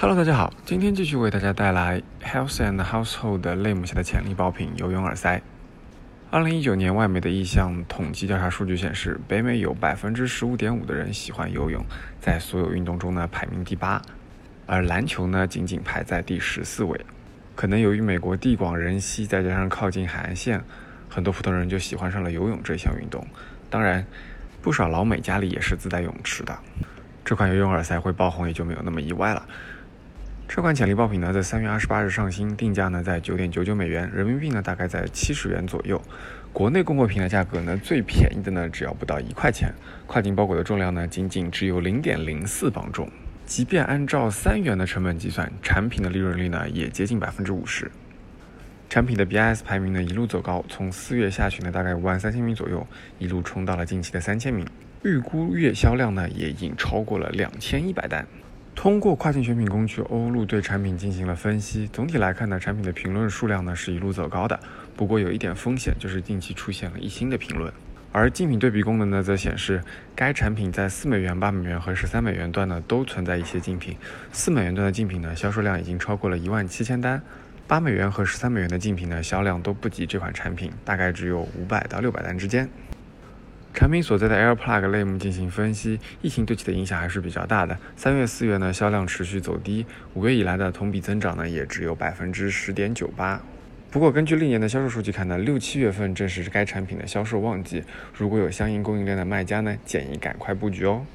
[0.00, 5.42] Hello，大家好，今天继续为大家带来 Health and Household 类目下的潜力爆品游泳耳塞。
[6.30, 11.84] 二零一九年外媒的一项统计调查数据显示，北美有百分之十五点五的人喜欢游泳，
[12.20, 14.00] 在所有运动中呢排名第八，
[14.66, 17.04] 而篮球呢仅仅排在第十四位。
[17.56, 20.62] 可能由于美国地广人稀，再加上靠近海岸线，
[21.08, 23.26] 很多普通人就喜欢上了游泳这项运动。
[23.68, 24.06] 当然，
[24.62, 26.56] 不少老美家里也是自带泳池的。
[27.24, 29.44] 这款游泳耳塞会爆红，也就没有那么意外了。
[30.48, 36.00] 这款潜力爆品呢，在三月二十八日上新，定价呢在九点九九美元，人民币呢大概在七十元左右。
[36.54, 39.70] 国内供货平台价格呢，最便宜的呢只要不到一块钱，
[40.06, 43.06] 跨境包裹的重量呢仅仅只有零点零四磅重。
[43.44, 47.90] 即便按照三元的成本计算，产品的利润率呢也接近百分之五十。
[48.88, 52.86] 产品的 BIS 排名呢一路走高，从四月下旬的大概五万三千名左右，
[53.18, 54.66] 一路冲到了近期的三千名，
[55.04, 58.26] 预估月销量呢也已经超过了两千一百单。
[58.78, 64.60] 通过跨境选品工具欧路对产品进行了分析，总体来看呢，产品的评论数量呢是一路走高的。
[64.94, 67.72] 不过有一点风险，就是近期出现了一新的评论。
[68.12, 69.82] 而竞品对比功能呢，则显示
[70.14, 73.96] 该产品在四美元、八美元和十三美元段呢都存在一些竞品。
[74.30, 77.18] 四美元段的竞品呢，销售量已经超过了一万七千单；
[77.66, 82.68] 八美元和十三美元的竞品呢，销量都不及这款产品，大概只有五百到六百单之间。
[83.74, 87.78] 产品所在的 AirPlug 类目进行分析，疫情对其的影响还是比较大的。
[87.94, 93.40] 三月、四月呢，销量持续走低，五月以来的同比增长呢，也只有百分之十点九八。
[93.90, 101.06] 不过，根据历年的销售数据看呢，六七月份正是该产品的销售旺季，如果有相应供应链的卖家呢，建议赶快布局哦。